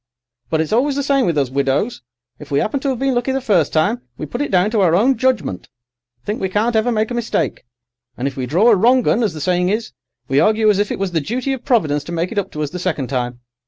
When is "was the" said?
10.97-11.21